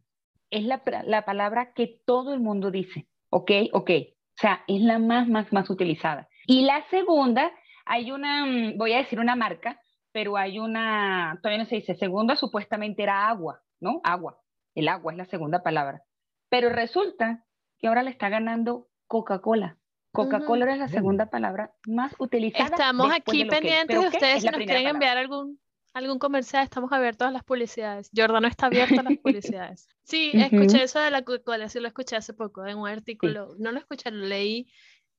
[0.49, 3.07] Es la, la palabra que todo el mundo dice.
[3.29, 3.91] Ok, ok.
[3.91, 6.27] O sea, es la más, más, más utilizada.
[6.47, 7.53] Y la segunda,
[7.85, 9.79] hay una, mm, voy a decir una marca,
[10.17, 14.01] pero hay una, todavía no se dice, segunda supuestamente era agua, ¿no?
[14.03, 14.41] Agua.
[14.75, 16.05] El agua es la segunda palabra.
[16.49, 17.45] Pero resulta
[17.79, 19.77] que ahora le está ganando Coca-Cola.
[20.13, 20.95] Coca-Cola era la Ujú.
[20.95, 22.65] segunda palabra más utilizada.
[22.65, 24.91] Estamos aquí de pendientes de ustedes Es si la nos quieren palabra.
[24.93, 25.61] enviar algún,
[25.93, 28.11] algún comercial, estamos abiertos a las publicidades.
[28.17, 29.87] Jordano está abierto a las publicidades.
[30.03, 30.85] Sí, escuché Ujú.
[30.85, 33.55] eso de la Coca-Cola, sí lo escuché hace poco en un artículo.
[33.59, 34.67] No lo escuché, lo leí,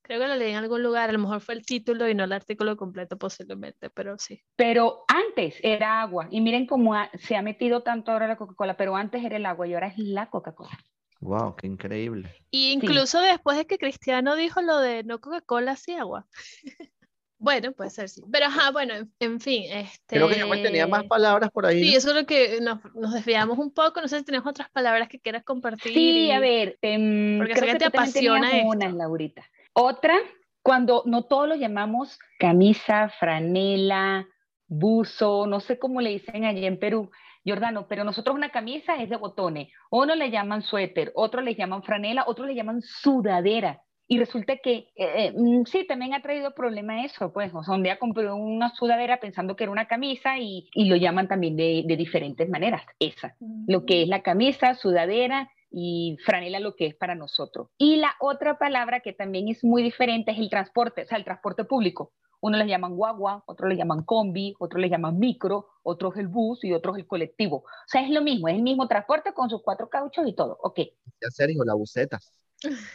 [0.07, 2.23] creo que lo leí en algún lugar, a lo mejor fue el título y no
[2.23, 4.41] el artículo completo posiblemente, pero sí.
[4.55, 6.27] Pero antes era agua.
[6.31, 9.45] Y miren cómo ha- se ha metido tanto ahora la Coca-Cola, pero antes era el
[9.45, 10.77] agua y ahora es la Coca-Cola.
[11.19, 12.33] Wow, qué increíble.
[12.51, 16.25] Y incluso después de que Cristiano dijo lo de no Coca-Cola, sí agua.
[17.39, 18.23] Bueno, puede ser, sí.
[18.31, 20.15] Pero ajá, bueno, en, en fin, este...
[20.15, 21.83] Creo que yo pues tenía más palabras por ahí.
[21.83, 21.97] Sí, ¿no?
[21.99, 24.01] eso es lo que nos, nos desviamos un poco.
[24.01, 25.93] No sé si tienes otras palabras que quieras compartir.
[25.93, 28.69] Sí, a ver, em, Porque sé creo que que te apasiona esto.
[28.69, 29.45] una, Laurita.
[29.79, 30.15] Otra,
[30.63, 34.25] cuando no todos lo llamamos camisa, franela,
[34.67, 37.11] buzo, no sé cómo le dicen allá en Perú,
[37.45, 41.83] Jordano, pero nosotros una camisa es de botones, uno le llaman suéter, otro le llaman
[41.83, 43.83] franela, otro le llaman sudadera.
[44.07, 47.75] Y resulta que eh, eh, mm, sí, también ha traído problema eso, pues, o sea,
[47.75, 51.55] un día compré una sudadera pensando que era una camisa y, y lo llaman también
[51.55, 53.35] de, de diferentes maneras, esa
[53.67, 57.69] lo que es la camisa, sudadera y franela lo que es para nosotros.
[57.77, 61.23] Y la otra palabra que también es muy diferente es el transporte, o sea, el
[61.23, 62.13] transporte público.
[62.39, 66.29] Uno le llaman guagua, otro le llaman combi, otro le llaman micro, otro es el
[66.29, 67.57] bus y otro es el colectivo.
[67.57, 70.57] O sea, es lo mismo, es el mismo transporte con sus cuatro cauchos y todo.
[70.63, 70.79] Ok.
[71.21, 72.19] Ya Sergio, la buceta.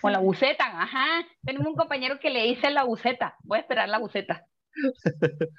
[0.00, 1.24] Con la buceta, ajá.
[1.44, 3.36] Tenemos un compañero que le dice la buceta.
[3.44, 4.44] Voy a esperar la buceta.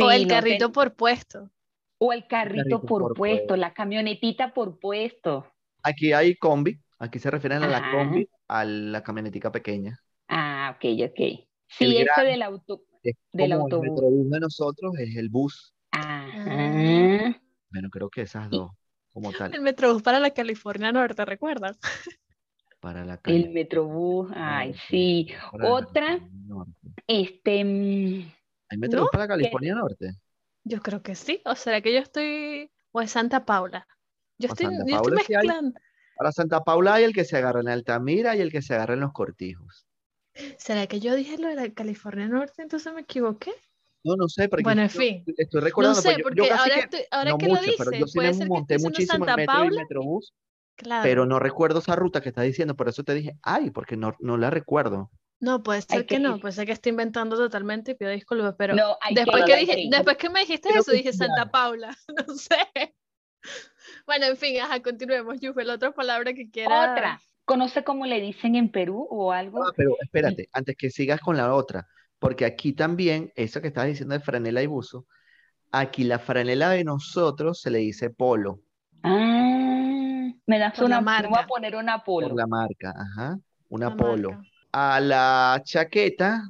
[0.00, 1.50] o el no, carrito ten- por puesto.
[1.98, 3.56] o el carrito, carrito por, por puesto, puesto.
[3.56, 5.53] la camionetita por puesto.
[5.84, 6.80] Aquí hay combi.
[6.98, 7.90] Aquí se refieren a la Ajá.
[7.92, 9.98] combi, a la camionetica pequeña.
[10.28, 11.20] Ah, ok, ok.
[11.68, 12.82] Sí, El gran- del auto.
[13.02, 13.84] Es Del como autobús.
[13.86, 15.74] el metrobús de nosotros es el bus.
[15.92, 17.40] Ajá.
[17.70, 18.70] Bueno, creo que esas dos,
[19.12, 21.78] como El tal, Metrobús para la California Norte, ¿recuerdas?
[22.80, 23.48] para la El calle.
[23.50, 25.28] Metrobús, ay, sí.
[25.52, 26.64] para Otra, California
[27.06, 28.32] este, mm,
[28.70, 29.10] ¿Hay metrobús ¿No?
[29.10, 30.12] para California Norte?
[30.64, 31.42] Yo creo que sí.
[31.44, 32.70] ¿O será que yo estoy...
[32.92, 33.86] o es Santa Paula?
[34.38, 35.46] Yo estoy, Santa yo estoy Paula sí hay.
[35.46, 35.80] mezclando.
[36.16, 38.94] Para Santa Paula hay el que se agarra en Altamira y el que se agarra
[38.94, 39.86] en los cortijos.
[40.58, 43.52] ¿Será que yo dije lo de la California Norte, entonces me equivoqué?
[44.04, 45.24] No, no sé, porque Bueno, en yo fin.
[45.36, 47.54] estoy No recordando, sé, pues yo- yo porque ahora, que- estoy- ahora no que mucho,
[47.56, 49.36] lo pero dices, yo sí puede me ser que monté esté diciendo muchísimo en Santa
[49.36, 49.82] metro y Paula.
[49.82, 50.32] metrobús,
[50.76, 51.02] Claro.
[51.04, 54.14] pero no recuerdo esa ruta que estás diciendo, por eso te dije, ay, porque no,
[54.20, 55.10] no la recuerdo.
[55.40, 58.54] No, puede ser que que no, puede ser que estoy inventando totalmente y pido disculpas,
[58.58, 61.50] pero no, después que dije, después que me dijiste Creo eso, que dije Santa.
[61.50, 61.96] Paula,
[62.28, 62.56] no sé.
[64.06, 66.92] Bueno, en fin, ajá, continuemos, Yufel, otra palabra que quiera.
[66.92, 69.62] Otra, ¿conoce cómo le dicen en Perú o algo?
[69.62, 71.86] Ah, pero espérate, antes que sigas con la otra,
[72.18, 75.06] porque aquí también, eso que estabas diciendo de franela y buzo,
[75.72, 78.60] aquí la franela de nosotros se le dice polo,
[79.02, 81.46] Ah, me das Por la una, me voy a marca.
[81.46, 82.34] poner una por polo.
[82.34, 84.28] la marca, ajá, una la polo.
[84.30, 84.48] marca.
[84.72, 86.42] A la chaqueta,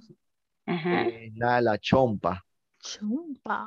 [0.67, 1.05] Ajá.
[1.07, 2.45] eh, la, la chompa,
[2.83, 3.59] Chumpa.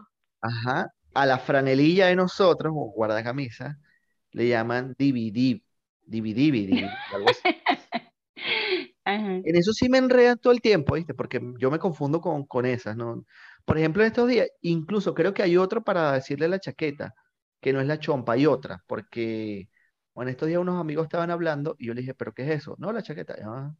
[0.41, 0.91] ajá.
[1.13, 3.79] A la franelilla de nosotros, o guardacamisa,
[4.31, 5.63] le llaman dividib,
[6.03, 7.41] dividibidi, algo así.
[9.09, 11.13] En eso sí me enredan todo el tiempo, ¿viste?
[11.13, 13.23] Porque yo me confundo con, con esas, ¿no?
[13.63, 17.15] Por ejemplo, en estos días, incluso creo que hay otro para decirle la chaqueta,
[17.61, 19.69] que no es la chompa, hay otra, porque
[20.13, 22.75] bueno, estos días unos amigos estaban hablando y yo le dije, ¿pero qué es eso?
[22.79, 23.35] No, la chaqueta.
[23.45, 23.75] Ah.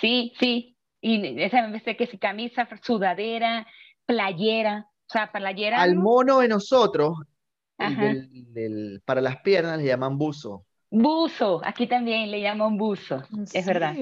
[0.00, 0.76] Sí, sí.
[1.00, 3.66] Y esa vez que si camisa, sudadera,
[4.06, 5.80] playera, o sea, playera.
[5.80, 7.18] Al mono de nosotros,
[9.04, 10.64] para las piernas le llaman buzo.
[10.90, 13.22] Buzo, aquí también le llaman buzo,
[13.52, 13.94] es verdad.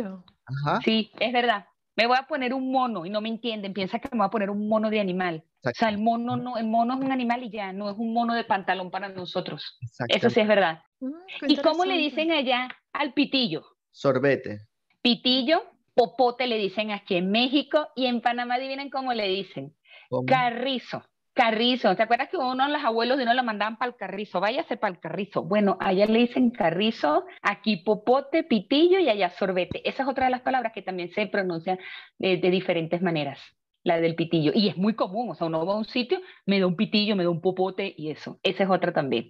[0.45, 0.81] Ajá.
[0.85, 1.67] Sí, es verdad.
[1.97, 4.31] Me voy a poner un mono y no me entienden, piensa que me voy a
[4.31, 5.45] poner un mono de animal.
[5.65, 8.13] O sea, el mono no, el mono es un animal y ya, no es un
[8.13, 9.79] mono de pantalón para nosotros.
[10.09, 10.83] Eso sí es verdad.
[11.01, 11.11] Mm,
[11.49, 13.65] ¿Y cómo le dicen allá al pitillo?
[13.91, 14.69] Sorbete.
[15.03, 19.75] Pitillo, popote le dicen aquí en México y en Panamá adivinen cómo le dicen.
[20.27, 21.03] Carrizo.
[21.33, 24.41] Carrizo, ¿te acuerdas que uno de los abuelos de uno lo mandaban para el carrizo?
[24.41, 25.45] Váyase para el carrizo.
[25.45, 29.89] Bueno, allá le dicen carrizo, aquí popote, pitillo y allá sorbete.
[29.89, 31.79] Esa es otra de las palabras que también se pronuncian
[32.19, 33.41] de, diferentes maneras,
[33.85, 34.51] la del pitillo.
[34.55, 37.15] Y es muy común, o sea, uno va a un sitio, me da un pitillo,
[37.15, 38.41] me da un popote y eso.
[38.43, 39.29] Esa es otra también.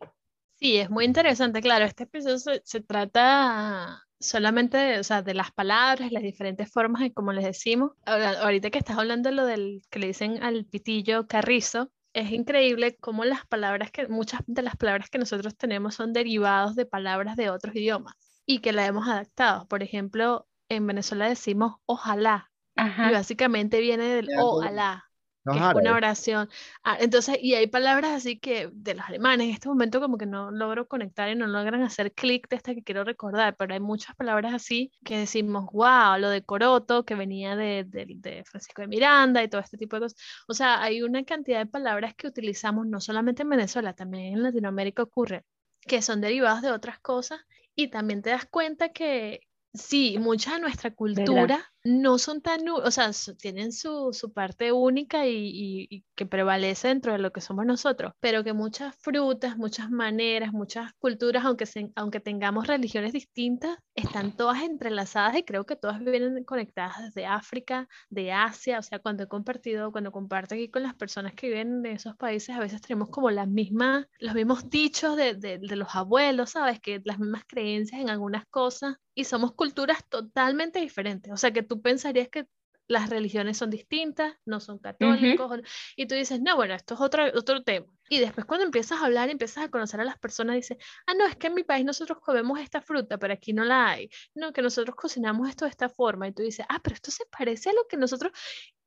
[0.56, 1.84] Sí, es muy interesante, claro.
[1.84, 7.11] Este episodio se, trata solamente de, o sea, de las palabras, las diferentes formas y
[7.11, 7.92] como les decimos.
[8.04, 12.96] ahorita que estás hablando de lo del que le dicen al pitillo carrizo, es increíble
[12.96, 17.37] cómo las palabras que, muchas de las palabras que nosotros tenemos son derivados de palabras
[17.37, 18.14] de otros idiomas
[18.46, 19.66] y que la hemos adaptado.
[19.68, 25.10] Por ejemplo, en Venezuela decimos ojalá y básicamente viene del ojalá
[25.46, 26.48] es una oración.
[26.85, 30.26] Ah, entonces, y hay palabras así que de los alemanes en este momento como que
[30.26, 33.81] no logro conectar y no logran hacer clic de esta que quiero recordar, pero hay
[33.81, 38.88] muchas palabras así que decimos, wow, lo de coroto que venía de, de, Francisco de
[38.88, 40.20] Miranda y todo este tipo de cosas.
[40.46, 44.42] O sea, hay una cantidad de palabras que utilizamos no solamente en Venezuela, también en
[44.42, 45.44] Latinoamérica ocurre,
[45.81, 47.40] que son derivadas de otras cosas
[47.74, 49.40] y también te das cuenta que,
[49.72, 55.26] Sí, mucha de nuestra cultura no son tan, o sea, tienen su, su parte única
[55.26, 59.90] y, y, que prevalece dentro de lo que somos nosotros, pero que muchas frutas, muchas
[59.90, 61.64] maneras, muchas culturas, aunque,
[61.96, 67.88] aunque tengamos religiones distintas, están todas entrelazadas y creo que todas vienen conectadas desde África,
[68.10, 71.86] de Asia, o sea, cuando he compartido, cuando comparto aquí con las personas que viven
[71.86, 75.76] en esos países, a veces tenemos como las mismas, los mismos dichos de, de, de
[75.76, 76.80] los abuelos, ¿sabes?
[76.80, 81.62] Que las mismas creencias en algunas cosas y somos culturas totalmente diferentes, o sea, que
[81.70, 82.48] tú pensarías que
[82.88, 85.61] las religiones son distintas, no son católicos,
[85.94, 87.87] y tú dices, no, bueno, esto es otro, otro tema.
[88.09, 91.24] Y después cuando empiezas a hablar, empiezas a conocer a las personas, dices, ah, no,
[91.24, 94.11] es que en mi país nosotros comemos esta fruta, pero aquí no la hay.
[94.35, 96.26] No, que nosotros cocinamos esto de esta forma.
[96.26, 98.33] Y tú dices, ah, pero esto se parece a lo que nosotros...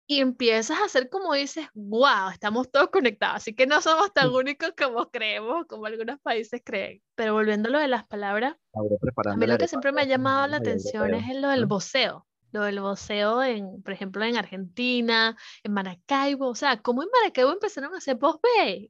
[0.06, 4.32] Y empiezas a hacer como dices, wow, estamos todos conectados, así que no somos tan
[4.32, 7.02] únicos como creemos, como algunos países creen.
[7.16, 10.46] Pero volviendo a lo de las palabras, a mí lo que siempre me ha llamado
[10.48, 15.74] la atención es lo del voceo lo del voceo, en, por ejemplo, en Argentina, en
[15.74, 18.40] Maracaibo, o sea, como en Maracaibo empezaron a hacer vos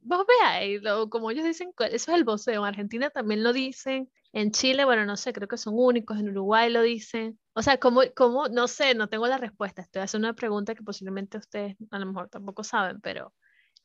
[0.02, 4.10] vos ve, lo, como ellos dicen, eso es el voceo, en Argentina también lo dicen,
[4.32, 7.78] en Chile, bueno, no sé, creo que son únicos, en Uruguay lo dicen, o sea,
[7.78, 11.76] como, como no sé, no tengo la respuesta, estoy haciendo una pregunta que posiblemente ustedes
[11.90, 13.32] a lo mejor tampoco saben, pero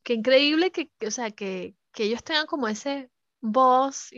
[0.04, 4.10] qué increíble que, o sea, que, que ellos tengan como ese voz,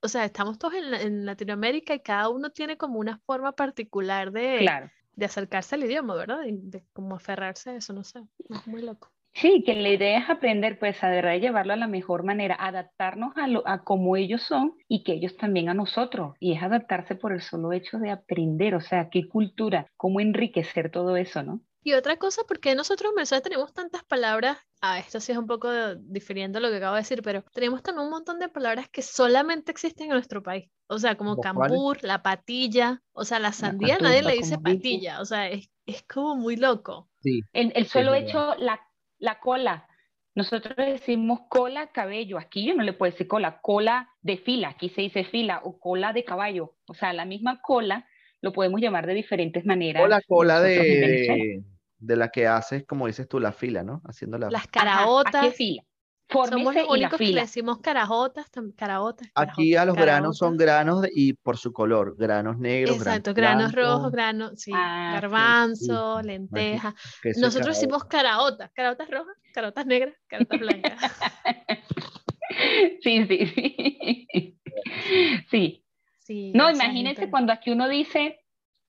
[0.00, 4.58] o sea, estamos todos en, Latinoamérica y cada uno tiene como una forma particular de,
[4.58, 6.40] claro de acercarse al idioma, ¿verdad?
[6.44, 9.10] De, aferrarse a eso, no sé, es muy loco.
[9.36, 13.36] Sí, que la idea es aprender, pues, a de llevarlo a la mejor manera, adaptarnos
[13.36, 16.36] a, lo, a como ellos son y que ellos también a nosotros.
[16.38, 20.90] Y es adaptarse por el solo hecho de aprender, o sea, qué cultura, cómo enriquecer
[20.92, 21.60] todo eso, ¿no?
[21.86, 25.46] Y otra cosa, porque nosotros en Venezuela tenemos tantas palabras, ah, esto sí es un
[25.46, 29.02] poco difiriendo lo que acabo de decir, pero tenemos también un montón de palabras que
[29.02, 30.70] solamente existen en nuestro país.
[30.86, 35.26] O sea, como cambur, la patilla, o sea, la sandía nadie le dice patilla, o
[35.26, 37.10] sea, es, es, como muy loco.
[37.20, 37.42] Sí.
[37.52, 38.80] El, el solo hecho, la,
[39.18, 39.86] la cola,
[40.34, 42.38] nosotros decimos cola, cabello.
[42.38, 44.70] Aquí yo no le puedo decir cola, cola de fila.
[44.70, 46.74] Aquí se dice fila o cola de caballo.
[46.86, 48.06] O sea, la misma cola
[48.40, 50.02] lo podemos llamar de diferentes maneras.
[50.02, 51.62] O la cola de,
[51.98, 54.02] de la que haces, como dices tú, la fila, ¿no?
[54.04, 54.50] Haciendo la...
[54.50, 55.54] Las caraotas.
[55.54, 55.82] fila.
[56.30, 59.28] Somos los únicos que le decimos carajotas, caraotas.
[59.34, 62.96] Aquí a los granos son granos y por su color, granos negros.
[62.96, 66.94] Exacto, granos, rojos, granos, sí, ah, garbanzo, lenteja.
[67.36, 70.98] Nosotros decimos caraotas, caraotas rojas, caraotas negras, caraotas blancas.
[73.02, 74.58] sí, sí, sí.
[75.50, 75.84] sí.
[76.18, 78.40] sí no, imagínense cuando aquí uno dice,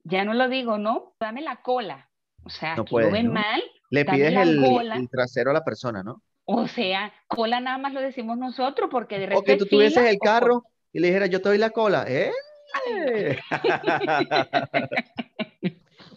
[0.03, 1.15] ya no lo digo, ¿no?
[1.19, 2.09] Dame la cola.
[2.45, 3.61] O sea, no lo ven mal.
[3.89, 6.21] Le pides el, trasero a la persona, ¿no?
[6.45, 9.39] O sea, cola nada más lo decimos nosotros porque de repente.
[9.39, 12.05] O que tú tuvieses el carro y le dijeras, yo te doy la cola.
[12.07, 12.31] ¿Eh?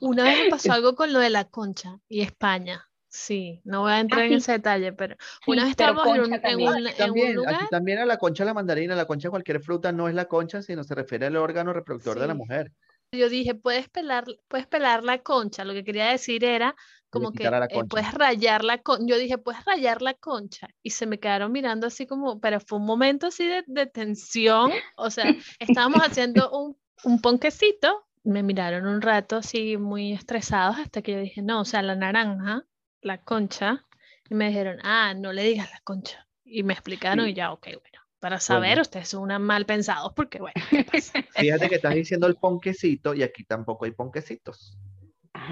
[0.01, 2.85] Una vez me pasó algo con lo de la concha y España.
[3.11, 4.37] Sí, no voy a entrar Ah, en sí.
[4.37, 6.69] ese detalle, pero Sí, una vez pero estábamos en un, en también.
[6.69, 7.55] un- Aquí en un también, lugar.
[7.55, 10.15] aquí también a la concha de la mandarina, la concha de cualquier fruta no es
[10.15, 12.39] la concha, sino se refiere al órgano reproductor de la Sí.
[12.39, 12.73] mujer.
[13.13, 15.65] Yo dije, puedes pelar, puedes pelar la concha.
[15.65, 16.77] Lo que quería decir era
[17.11, 19.07] como que eh, puedes rayar la concha.
[19.07, 20.69] Yo dije, puedes rayar la concha.
[20.83, 24.73] Y se me quedaron mirando así como, pero fue un momento así de, de tensión.
[24.97, 28.07] O sea, estábamos haciendo un, un ponquecito.
[28.25, 31.95] Me miraron un rato así muy estresados hasta que yo dije, no, o sea, la
[31.95, 32.65] naranja,
[33.01, 33.87] la concha.
[34.29, 36.29] Y me dijeron, ah, no le digas la concha.
[36.45, 38.08] Y me explicaron y ya, ok, bueno.
[38.21, 41.23] Para saber, ustedes son unas mal pensados porque, bueno, ¿qué pasa?
[41.33, 44.77] Fíjate que estás diciendo el ponquecito y aquí tampoco hay ponquecitos.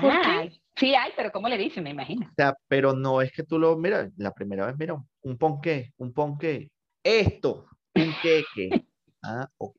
[0.01, 0.29] ¿Por qué?
[0.29, 1.85] Ah, sí hay, pero ¿cómo le dicen?
[1.85, 2.27] Me imagino.
[2.27, 5.39] O sea, pero no es que tú lo, mira, la primera vez, mira, un- un
[5.39, 6.69] ponqué, un ponqué.
[7.05, 8.71] Esto, un queque.
[9.29, 9.75] Ah, ok.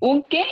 [0.00, 0.44] ¿Un qué?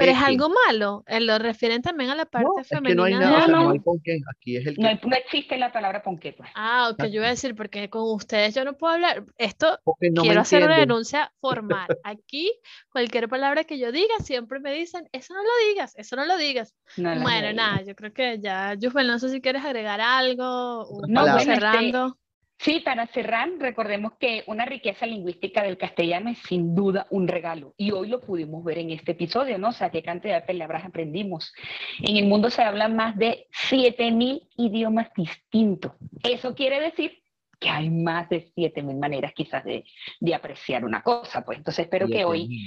[0.00, 1.04] Pero es algo malo.
[1.06, 3.42] eh, Lo refieren también a la parte No, es que no hay femenina nada, de
[3.42, 4.20] o sea, no hay ponqué.
[4.34, 6.50] Aquí es el No, que, no existe la palabra ponqué, pues.
[6.54, 9.24] Ah, ok, yo iba a decir, porque con ustedes yo no puedo hablar.
[9.38, 11.86] Esto no quiero hacer una denuncia formal.
[12.02, 12.52] Aquí,
[12.90, 16.36] cualquier palabra que yo diga, siempre me dicen, eso no lo digas, eso no lo
[16.36, 16.74] digas.
[16.96, 21.36] No Bueno, nada, yo creo que ya, Yusbel, no sé si quieres agregar algo, No,
[21.36, 22.16] este, cerrando.
[22.62, 27.72] Sí, para cerrar, recordemos que una riqueza lingüística del castellano es sin duda un regalo.
[27.78, 29.68] Y hoy lo pudimos ver en este episodio, ¿no?
[29.68, 31.54] O sea, qué cantidad de palabras aprendimos.
[32.00, 35.92] En el mundo se hablan más de 7.000 idiomas distintos.
[36.22, 37.22] Eso quiere decir
[37.58, 39.84] que hay más de 7.000 maneras quizás de,
[40.20, 41.42] de apreciar una cosa.
[41.44, 42.60] Pues entonces espero que hoy...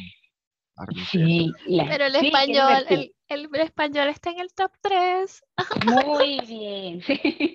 [1.11, 2.83] Sí, la- Pero el sí, español,
[3.33, 5.43] el, el español está en el top 3.
[5.85, 7.01] Muy bien.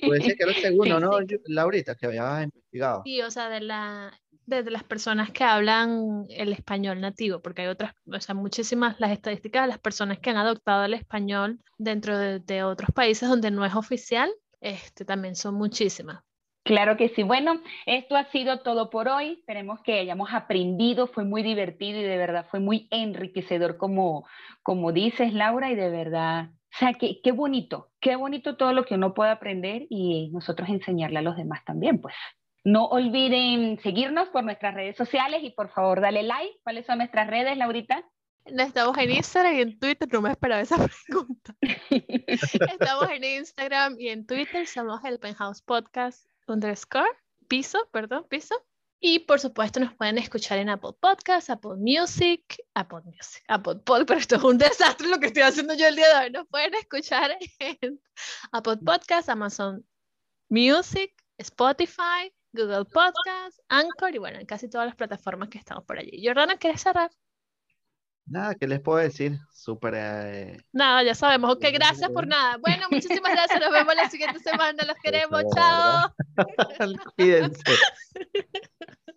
[0.07, 1.19] Puede ser que era el segundo, Sí, ¿no?
[1.19, 1.25] sí.
[1.29, 3.03] Yo- Laurita, que habías investigado.
[3.05, 4.13] Sí, o sea, de la,
[4.47, 9.13] de las personas que hablan el español nativo, porque hay otras, o sea, muchísimas, las
[9.13, 13.51] estadísticas de las personas que han adoptado el español dentro de, de otros países donde
[13.51, 16.23] no es oficial, este, también son muchísimas.
[16.69, 17.23] Claro que sí.
[17.23, 19.39] Bueno, esto ha sido todo por hoy.
[19.41, 21.07] Esperemos que hayamos aprendido.
[21.07, 24.27] Fue muy divertido y de verdad fue muy enriquecedor, como,
[24.63, 26.51] como dices, Laura, y de verdad.
[26.51, 30.69] O sea, qué, qué bonito, qué bonito todo lo que uno puede aprender y nosotros
[30.69, 32.15] enseñarle a los demás también, pues.
[32.65, 36.61] No olviden seguirnos por nuestras redes sociales y por favor dale like.
[36.65, 38.05] ¿Cuáles son nuestras redes, Laurita?
[38.45, 40.77] Estamos en Instagram y en Twitter, no me esperaba esa
[41.07, 41.55] pregunta.
[41.91, 47.11] Estamos en Instagram y en Twitter, somos el Penthouse Podcast underscore,
[47.49, 48.55] piso, perdón, piso.
[49.01, 52.43] Y por supuesto nos pueden escuchar en Apple Podcasts, Apple Music,
[52.75, 55.95] Apple Music, Apple Pod, pero esto es un desastre lo que estoy haciendo yo el
[55.95, 56.31] día de hoy.
[56.33, 58.01] Nos pueden escuchar en
[58.51, 59.87] Apple Podcasts, Amazon
[60.49, 65.99] Music, Spotify, Google Podcasts, Anchor y bueno, en casi todas las plataformas que estamos por
[65.99, 66.21] allí.
[66.25, 67.13] Jordana, ¿quieres cerrar?
[68.31, 69.39] Nada, ¿qué les puedo decir?
[69.53, 69.95] Súper.
[69.97, 71.53] eh, Nada, ya sabemos.
[71.55, 72.57] Ok, gracias por nada.
[72.59, 73.61] Bueno, muchísimas gracias.
[73.61, 74.85] Nos vemos la siguiente semana.
[74.85, 75.45] Los queremos.
[75.55, 76.13] Chao.
[77.17, 77.63] Cuídense.